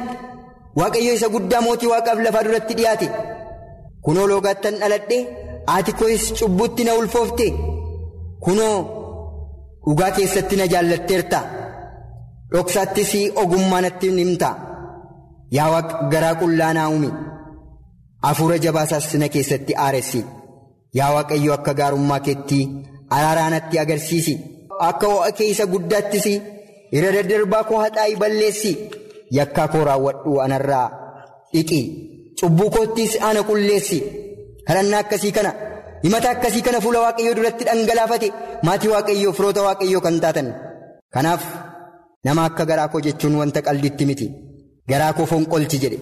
Waaqayyo 0.78 1.12
isa 1.18 1.28
guddaa 1.34 1.60
mootii 1.66 1.90
waaqaaf 1.92 2.18
lafaa 2.26 2.44
duratti 2.46 2.74
dhiyaate. 2.78 3.08
Kunoo 4.04 4.26
loogaattan 4.30 4.74
dhaladhe. 4.80 5.18
Ati 5.76 5.92
koos 5.98 6.24
cubbutti 6.38 6.82
na 6.84 6.92
ulfoofte. 7.00 7.46
Kunoo 8.44 8.76
dhugaa 9.86 10.10
keessatti 10.16 10.56
na 10.60 10.66
jaallatteerta. 10.72 11.40
Dhoksaattis 12.52 13.10
ogummaa 13.42 13.80
natti 13.84 14.08
himta. 14.20 14.50
Yaa 15.56 15.70
waaqa 15.72 15.94
garaa 16.12 16.34
qullaa 16.40 16.72
naa 16.76 16.88
uumi 16.94 17.10
hafuura 18.26 18.56
jabaasaas 18.64 19.06
na 19.20 19.28
keessatti 19.34 19.72
aaressi 19.84 20.20
yaa 20.98 21.10
waaqayyo 21.14 21.52
akka 21.58 21.72
gaarummaa 21.80 22.20
keetti 22.26 22.60
araaraa 23.16 23.50
natti 23.54 23.76
agarsiisi. 23.82 24.34
Akka 24.88 25.06
ho'a 25.12 25.30
keessa 25.38 25.64
guddaattis 25.72 26.26
irra 26.96 27.10
daddarbaa 27.16 27.64
koo 27.68 27.78
haxaa'ii 27.84 28.16
balleessi. 28.22 28.72
Yakkaa 29.38 29.68
koo 29.72 29.84
raawwadhu 29.88 30.32
anarraa 30.44 30.86
dhiqi. 31.54 31.80
Cubbuu 32.40 32.70
koottis 32.74 33.12
ana 33.28 33.40
qulleessi. 33.48 33.98
kadhannaa 34.66 35.00
akkasii 35.04 35.32
kana. 35.36 35.50
Himata 36.04 36.28
akkasii 36.34 36.62
kana 36.66 36.80
fuula 36.84 37.00
waaqayyoo 37.04 37.34
duratti 37.38 37.64
dhangalaafate. 37.68 38.28
Maatii 38.66 38.90
waaqayyoo 38.94 39.32
firoota 39.36 39.62
waaqayyoo 39.66 40.00
kan 40.06 40.16
taatan. 40.24 40.48
Kanaaf 41.14 41.42
nama 42.24 42.42
akka 42.48 42.64
garaa 42.70 42.88
koo 42.92 43.00
jechuun 43.06 43.34
wanta 43.40 43.60
qalditti 43.66 44.04
miti. 44.10 44.26
Garaa 44.90 45.12
koo 45.16 45.26
fonqolchi 45.32 45.78
jedhe 45.82 45.98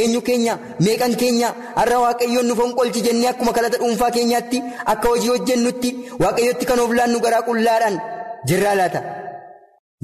eenyu 0.00 0.20
keenya 0.28 0.54
meeqan 0.84 1.12
keenya? 1.20 1.48
Har'a 1.78 1.98
waaqayyoon 2.04 2.46
nu 2.48 2.54
fonqolchi 2.60 3.00
jennee 3.06 3.28
akkuma 3.32 3.52
kadhata 3.56 3.78
dhuunfaa 3.82 4.10
keenyaatti 4.16 4.58
akka 4.92 5.08
hojii 5.12 5.30
hojjennutti 5.34 5.90
waaqayyotti 6.22 6.64
kan 6.68 6.78
of 6.84 6.90
laannu 6.98 7.18
garaa 7.24 7.42
qullaadhaan. 7.48 7.96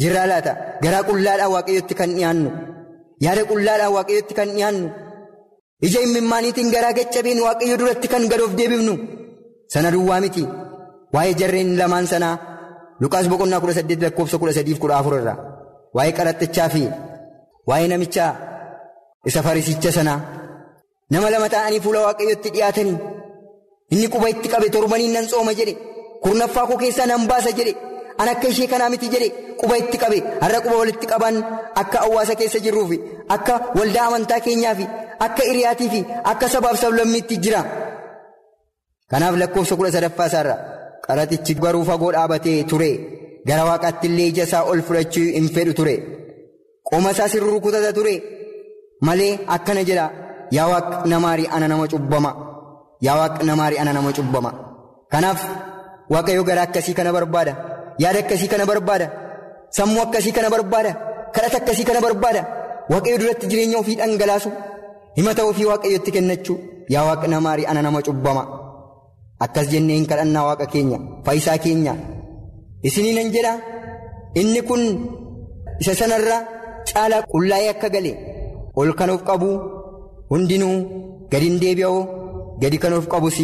Jirraa 0.01 0.27
laata? 0.33 0.53
Garaa 0.83 1.03
qullaadhaan 1.09 1.51
waaqayyotti 1.55 1.95
kan 2.01 2.11
dhiyaannu 2.17 2.51
yaada 3.25 3.43
qullaadhaan 3.51 3.93
waaqayyotti 3.97 4.35
kan 4.39 4.49
dhiyaannu. 4.57 4.89
ija 5.87 6.01
imimmaaniitiin 6.07 6.69
garaa 6.75 6.93
gaccabeen 6.99 7.41
waaqayyo 7.47 7.77
duratti 7.81 8.09
kan 8.13 8.23
gadoof 8.33 8.53
deebifnu. 8.59 8.95
Sana 9.73 9.89
duwwaa 9.95 10.21
miti. 10.25 10.45
Waa'ee 11.15 11.35
jarreen 11.41 11.71
lamaan 11.81 12.07
sanaa 12.13 12.35
luqaas 13.03 13.27
boqonnaa 13.33 13.61
kudha 13.63 13.75
saddeet 13.79 14.01
lakkoofsa 14.05 14.37
kudha 14.41 14.53
sadiif 14.59 14.79
kudha 14.83 14.97
afur 15.01 15.15
irraa. 15.21 15.37
Waa'ee 15.97 16.13
qaraxxichaa 16.19 16.69
fi 16.75 16.83
waa'ee 17.69 17.89
namichaa 17.93 18.31
isa 19.29 19.41
farisicha 19.47 19.91
sanaa 19.99 20.19
nama 21.13 21.29
lama 21.35 21.49
ta'anii 21.55 21.81
fuula 21.85 22.01
waaqayyotti 22.07 22.49
dhiyaatanii 22.55 22.97
inni 23.95 24.09
quba 24.15 24.27
itti 24.33 24.49
qabe 24.53 24.69
torbanii 24.75 25.11
nan 25.15 25.27
tsooma 25.31 25.53
jedhe 25.59 25.75
kurnaffaa 26.23 26.67
koo 26.69 26.79
keessaa 26.83 27.07
nan 27.11 27.23
baasa 27.31 27.51
jedhe 27.59 27.73
an 28.21 28.29
akka 28.33 28.47
ishee 28.53 28.69
kanaa 28.73 28.91
miti 28.95 29.09
jedhe 29.15 29.29
quba 29.61 29.75
itti 29.83 29.97
qabe 30.03 30.19
har'a 30.43 30.59
quba 30.65 30.77
walitti 30.81 31.07
qaban 31.13 31.37
akka 31.83 31.99
hawaasa 32.05 32.35
keessa 32.41 32.59
jirruufi 32.65 32.99
akka 33.37 33.55
waldaa 33.79 34.07
amantaa 34.09 34.41
keenyaafi 34.47 34.87
akka 35.27 35.43
hiriyaatii 35.49 36.03
akka 36.31 36.47
sabaaf 36.55 36.77
sablammiitti 36.83 37.37
jira. 37.45 37.63
Kanaaf 39.11 39.35
lakkoofsa 39.41 39.75
kudha 39.79 39.91
sadaffaa 39.97 40.27
isaarra 40.31 40.55
qaraxichi 41.07 41.55
garuu 41.65 41.85
fagoo 41.91 42.13
dhaabatee 42.15 42.65
ture. 42.71 42.91
Gara 43.49 43.65
waaqaatti 43.69 44.07
illee 44.09 44.29
ija 44.33 44.45
isaa 44.49 44.63
ol 44.71 44.81
fudhachuu 44.87 45.27
hin 45.37 45.47
fedhu 45.55 45.73
ture. 45.79 45.95
Qoma 46.89 47.11
isaa 47.15 47.29
sirru 47.33 47.49
rukutata 47.55 47.91
ture 47.99 48.15
malee 49.07 49.33
akkana 49.55 49.83
jedha. 49.89 50.07
Yaa 50.57 50.69
waaq 50.73 50.89
namaarii 51.13 51.49
ana 51.57 51.67
nama 51.73 51.85
cubbama? 51.93 52.31
Yaa 53.07 53.17
waaq 53.21 53.35
namaarii 53.49 53.79
ana 53.83 53.93
nama 53.97 54.11
cubbama? 54.19 54.51
Kanaaf 55.13 55.41
waaqayyo 56.13 56.43
gara 56.49 56.63
akkasii 56.67 56.95
kana 56.99 57.11
barbaada 57.17 57.53
yaada 58.03 58.19
akkasii 58.25 58.49
kana 58.53 58.65
barbaada 58.71 59.07
sammuu 59.77 60.03
akkasii 60.07 60.33
kana 60.37 60.49
barbaada 60.55 60.93
kadhata 61.35 61.57
akkasii 61.61 61.85
kana 61.89 62.01
barbaada 62.07 62.43
waaqayyo 62.93 63.17
duratti 63.23 63.47
jireenya 63.51 63.79
ofii 63.83 63.97
dhangalaasu 64.01 64.51
himata 65.17 65.43
ofii 65.51 65.67
waaqayyotti 65.71 66.11
kennachuu 66.17 66.57
yaa 66.95 67.05
waaqa 67.09 67.27
namaarii 67.35 67.67
ana 67.71 67.81
nama 67.87 68.01
cubbama? 68.09 68.43
Akkas 69.45 69.67
jennee 69.73 69.97
hin 69.99 70.07
kadhannaa 70.11 70.45
waaqa 70.49 70.67
keenya 70.73 70.99
faayisaa 71.25 71.59
keenya. 71.65 71.95
Isinii 72.89 73.15
nan 73.19 73.29
jedha. 73.35 73.55
Inni 74.41 74.61
kun 74.69 74.83
isa 75.81 75.95
sanarra 76.01 76.37
caalaa 76.89 77.23
qullaa'ee 77.33 77.71
akka 77.75 77.89
gale 77.95 78.13
ol 78.81 78.91
kan 78.99 79.11
of 79.15 79.23
qabu 79.29 79.49
hundinuu 80.31 80.77
gadi 81.33 81.47
hin 81.49 81.59
deebi'oo 81.63 82.01
gadi 82.63 82.79
kan 82.83 82.93
of 82.99 83.07
qabus 83.13 83.39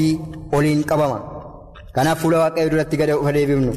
oliin 0.56 0.82
qabama. 0.90 1.18
Kanaaf 1.94 2.18
fuula 2.20 2.38
waaqayyoo 2.42 2.70
duratti 2.72 2.96
gadi 3.00 3.12
of 3.12 3.26
deebifnu 3.36 3.72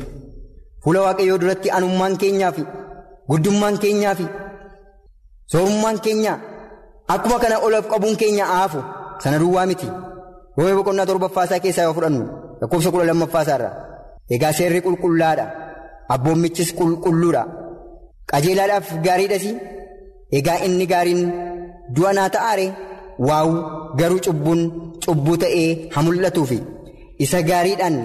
fuula 0.84 1.00
waaqayyoo 1.06 1.38
duratti 1.42 1.70
anummaan 1.78 2.18
keenyaa 2.22 2.52
fi 2.58 2.64
guddummaan 3.30 3.76
keenyaa 3.84 4.16
fi 4.20 4.26
soorummaan 5.52 6.00
keenyaa. 6.06 6.38
Akkuma 7.14 7.40
kana 7.44 7.60
olaaf 7.66 7.88
qabuun 7.92 8.16
keenya 8.22 8.46
aafu 8.60 8.80
sana 9.24 9.38
duwwaa 9.40 9.66
miti. 9.70 9.88
Roobee 10.58 10.76
boqonnaa 10.80 11.06
torbaffaasaa 11.10 11.60
keessaa 11.64 11.84
yoo 11.88 11.94
fudhannu 11.98 12.24
lakkoofsa 12.62 12.92
kudha 12.92 13.06
lammaffaasaarra 13.10 13.70
egaa 14.36 14.54
seerri 14.58 14.82
qulqullaadha. 14.86 15.46
Abboommichis 16.14 16.70
qulqulluudha. 16.80 17.44
Qajeelaadhaaf 18.32 18.88
gaariidhas 19.06 19.46
egaa 20.40 20.60
inni 20.68 20.86
gaariin 20.92 21.22
du'a 21.96 22.12
naa 22.18 22.30
ta'aare 22.36 22.66
waawu 23.28 23.54
garuu 24.00 24.20
cubbuun 24.26 24.62
cubbuu 25.06 25.38
ta'ee 25.44 25.70
haa 25.94 26.04
mul'atuufi 26.08 26.60
isa 27.26 27.40
gaariidhaan 27.50 27.98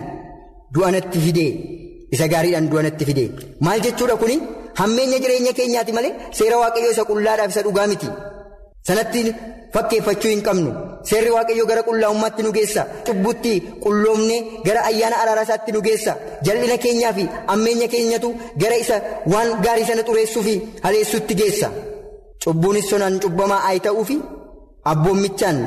du'anatti 0.74 1.18
fidee 1.26 1.50
isa 2.14 2.26
gaariidhaan 2.32 2.66
du'anatti 2.72 3.04
fidee 3.08 3.28
maal 3.64 3.80
jechuudha 3.86 4.16
kuni? 4.22 4.36
Hammeenya 4.80 5.18
jireenya 5.22 5.52
keenyaati 5.58 5.92
malee 5.96 6.12
seera 6.38 6.56
waaqayyoo 6.62 6.92
isa 6.94 7.04
qullaadhaaf 7.10 7.50
isa 7.52 7.62
dhugaa 7.66 7.86
miti. 7.92 8.08
sanatti 8.88 9.20
fakkeeffachuu 9.74 10.30
hin 10.32 10.42
qabnu. 10.46 10.70
Seerri 11.08 11.30
waaqayyoo 11.36 11.66
gara 11.70 11.82
qullaa'ummaatti 11.88 12.42
nu 12.44 12.50
geessa. 12.56 12.82
Cubbutti 13.06 13.52
qulloomne 13.84 14.36
gara 14.66 14.80
ayyaana 14.90 15.16
araarasaatti 15.22 15.70
nu 15.74 15.80
geessa. 15.86 16.12
Jal'ina 16.46 16.76
keenyaa 16.84 17.12
fi 17.18 17.24
ammeenya 17.54 17.88
keenyatu 17.94 18.28
gara 18.62 18.76
isa 18.84 18.96
waan 19.32 19.48
gaarii 19.64 19.86
sana 19.90 20.02
xureessuu 20.08 20.42
fi 20.48 20.54
haleessuutti 20.84 21.34
geessa 21.40 21.68
cubbuunis 22.46 22.86
sonaan 22.90 23.16
cubbamaa 23.24 23.60
ayi 23.68 23.80
ta'uu 23.86 24.04
fi 24.10 24.16
abboommichaan 24.92 25.58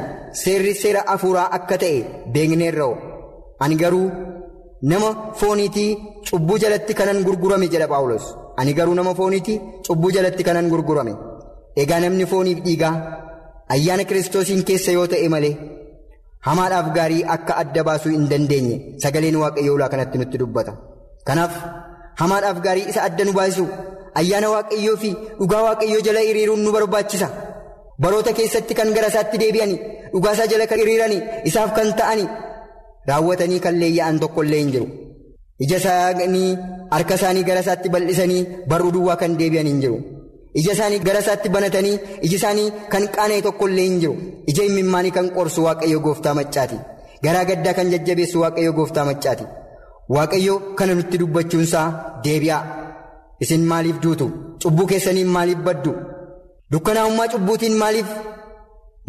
seerri 0.42 0.74
seera 0.82 1.02
afuuraa 1.14 1.48
akka 1.58 1.76
ta'e 1.84 1.98
beekneerra'u 2.34 2.94
ani 3.64 3.76
garuu 3.82 4.08
nama 4.92 5.10
fooniitii 5.40 5.90
cubbuu 6.30 6.58
jalatti 6.64 6.94
kanan 7.00 7.20
gurgurame 7.28 7.68
jedha 7.74 7.88
paawulos 7.94 8.26
ani 8.60 8.72
garuu 8.78 8.96
nama 9.00 9.12
fooniitii 9.20 9.58
cubbuu 9.88 10.12
jalatti 10.16 10.44
kanan 10.48 10.68
gurgurame. 10.74 11.14
Egaa 11.82 12.00
namni 12.04 12.26
fooniif 12.32 12.60
dhiigaa 12.66 12.94
ayyaana 13.74 14.04
kiristoosiin 14.10 14.62
keessa 14.70 14.92
yoo 14.98 15.08
ta'e 15.12 15.28
malee 15.34 15.54
hamaadhaaf 16.48 16.88
gaarii 16.98 17.24
akka 17.36 17.54
adda 17.62 17.82
baasuu 17.88 18.12
hin 18.16 18.26
dandeenye 18.32 18.76
sagaleen 19.04 19.38
waaqayyoo 19.44 19.76
ulaa 19.78 19.90
kanatti 19.94 20.18
nutti 20.22 20.38
dubbata. 20.42 20.74
Kanaaf 21.28 21.54
hamaadhaaf 22.22 22.58
gaarii 22.66 22.86
isa 22.92 23.02
adda 23.08 23.24
nu 23.28 23.34
baasisu 23.40 23.66
ayyaana 24.22 24.48
waaqayyoo 24.56 24.98
fi 25.04 25.10
dhugaa 25.40 25.62
waaqayyoo 25.68 26.02
jala 26.08 26.22
hiriiruun 26.28 26.62
nu 26.66 26.72
barbaachisa. 26.76 27.28
Baroota 28.02 28.32
keessatti 28.38 28.74
kan 28.80 28.94
gara 28.96 29.08
isaatti 29.14 29.38
deebi'anii 29.42 29.80
dhugaasaa 30.14 30.48
jala 30.52 30.66
kan 30.72 30.80
hiriiranii 30.84 31.22
isaaf 31.50 31.72
kan 31.78 31.90
ta'anii 32.00 32.28
raawwatanii 33.10 33.60
kan 33.66 33.76
leeyya'an 33.82 34.20
tokkollee 34.24 34.60
hin 34.64 34.72
jiru. 34.76 34.88
Ija 35.66 35.78
isaanii 35.82 36.58
harka 36.94 37.16
isaanii 37.20 37.44
gara 37.50 37.62
isaatti 37.66 37.90
bal'isanii 37.96 38.42
barruu 38.70 38.92
duwwaa 38.96 39.16
kan 39.24 39.38
deebi'an 39.42 39.68
hin 39.72 39.82
jiru. 39.86 40.00
ija 40.60 40.72
isaanii 40.76 41.00
gara 41.08 41.20
isaatti 41.24 41.50
banatanii 41.56 41.98
iji 42.26 42.36
isaanii 42.38 42.70
kan 42.94 43.04
qaana'e 43.16 43.42
tokkollee 43.48 43.84
hin 43.88 43.98
jiru 44.04 44.16
ija 44.52 44.64
imimmaanii 44.70 45.12
kan 45.18 45.28
qorsu 45.36 45.60
waaqayyo 45.66 46.00
gooftaa 46.06 46.34
maccaati 46.40 46.78
garaa 47.26 47.44
gaddaa 47.50 47.74
kan 47.80 47.92
jajjabeessu 47.94 48.42
waaqayyo 48.44 48.72
gooftaa 48.80 49.04
maccaati 49.10 49.46
waaqayyo 50.16 50.56
kana 50.80 50.94
nutti 51.00 51.18
dubbachuunsaa 51.22 51.86
deebi'aa 52.26 52.62
isin 53.44 53.64
maaliif 53.72 53.98
duutu? 54.04 54.28
Cubbuu 54.62 54.88
keessaniin 54.92 55.30
maaliif 55.36 55.60
baddu? 55.68 55.92
Dukkanaa'ummaa 56.72 57.28
cubbuutiin 57.34 57.76
maaliif 57.82 58.10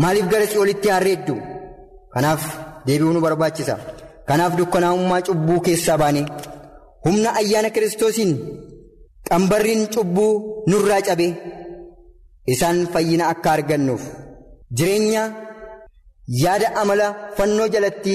maaliif 0.02 0.26
gara 0.32 0.46
si'oolitti 0.52 0.88
harreeddu? 0.94 1.34
Kanaaf 2.14 2.42
deebi'uu 2.86 3.12
nu 3.14 3.20
barbaachisa. 3.26 3.74
Kanaaf 4.28 4.52
dukkanaa'ummaa 4.58 5.22
cubbuu 5.28 5.60
keessaa 5.66 5.98
baane 6.02 6.22
humna 7.04 7.30
ayyaana 7.40 7.70
kiristoosiin. 7.74 8.32
qambarriin 9.28 9.82
cubbuu 9.94 10.32
nurraa 10.70 11.02
cabe 11.08 11.26
isaan 12.52 12.78
fayyina 12.92 13.24
akka 13.32 13.48
argannuuf. 13.56 14.02
Jireenya 14.76 15.22
yaada 16.44 16.68
amala 16.80 17.06
fannoo 17.36 17.68
jalatti 17.74 18.14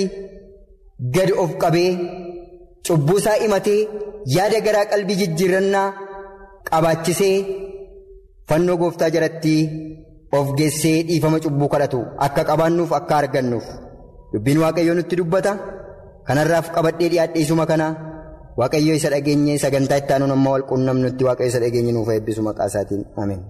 gad 1.16 1.30
of 1.44 1.52
qabee 1.62 1.92
cubbuu 2.88 3.18
isaa 3.22 3.38
himatee 3.44 3.80
yaada 4.36 4.60
garaa 4.66 4.86
qalbii 4.92 5.18
jijjiirannaa 5.22 5.88
qabaachisee 6.70 7.36
fannoo 8.50 8.78
gooftaa 8.82 9.10
jalatti 9.16 9.56
of 10.38 10.48
geessee 10.60 10.98
dhiifama 11.08 11.40
cubbuu 11.46 11.70
kadhatu 11.74 12.00
akka 12.26 12.42
qabaannuuf 12.50 12.92
akka 13.00 13.14
argannuuf 13.22 13.66
dubbiin 14.34 14.60
waaqayyoo 14.64 14.96
nutti 15.00 15.16
dubbata 15.22 15.52
kanarraaf 16.28 16.68
qabadhee 16.76 17.10
dhiyaadhe 17.12 17.40
isuma 17.46 17.66
kana. 17.72 17.88
waaqayyo 18.60 18.94
isa 19.00 19.10
dhageenye 19.14 19.54
sagantaa 19.64 19.98
itti 20.02 20.14
aanuun 20.16 20.32
amma 20.36 20.50
walquunnamnutti 20.56 21.24
waaqayyo 21.28 21.50
isa 21.52 21.60
dhageenye 21.64 21.92
nuuf 21.96 22.10
eebbisu 22.14 22.42
maqaa 22.48 22.68
isaatiin 22.72 23.02
ameen. 23.24 23.42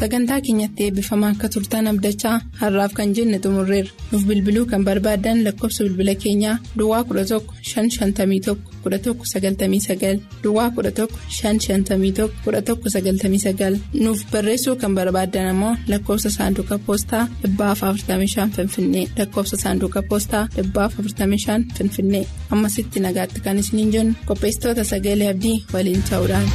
Sagantaa 0.00 0.40
keenyatti 0.46 0.84
eebbifamaa 0.84 1.30
akka 1.34 1.48
turtan 1.54 1.86
abdachaa 1.90 2.36
har'aaf 2.60 2.92
kan 2.98 3.10
jenne 3.16 3.38
xumurreerra. 3.44 3.90
Nuuf 4.12 4.24
bilbiluu 4.28 4.64
kan 4.70 4.84
barbaadan 4.88 5.44
lakkoofsa 5.46 5.84
bilbila 5.86 6.14
keenyaa 6.24 6.56
duwwaa 6.78 7.02
11 7.10 7.40
551 7.72 8.56
1199 8.84 10.20
duwwaa 10.44 10.68
11 10.76 11.06
551 11.40 12.28
1199 12.46 13.78
nuuf 14.04 14.24
barreessuu 14.32 14.76
kan 14.82 14.94
barbaadan 14.98 15.46
ammoo 15.52 15.74
lakkoofsa 15.92 16.30
saanduqa 16.38 16.78
poostaa 16.86 17.24
45 17.44 18.50
finfinnee. 18.56 19.06
Lakkoofsa 19.18 19.56
saanduqa 19.64 20.02
poostaa 20.02 20.44
45 20.56 21.64
finfinnee. 21.78 22.26
Ammasitti 22.50 23.00
nagaatti 23.06 23.40
kan 23.40 23.58
isiniin 23.58 23.92
jennu 23.96 24.14
qopheessitoota 24.28 24.84
sagalee 24.92 25.30
abdii 25.34 25.58
waliin 25.74 26.02
ta'uudhaan. 26.10 26.48